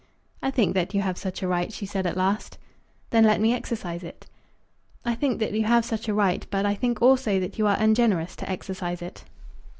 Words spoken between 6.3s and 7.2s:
but I think